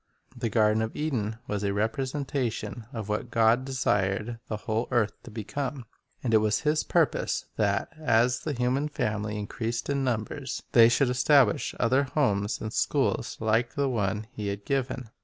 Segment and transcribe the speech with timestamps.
[0.35, 5.29] The garden of Eden was a representation of what God desired the whole earth to
[5.29, 5.85] become,
[6.23, 10.89] and it was His purpose that, as the human family increased in num bers, they
[10.89, 15.11] should establish other homes and schools like the one He had given.